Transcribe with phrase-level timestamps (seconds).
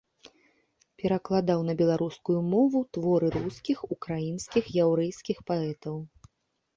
[1.01, 5.95] Перакладаў на беларускую мову творы рускіх, украінскіх, яўрэйскіх паэтаў.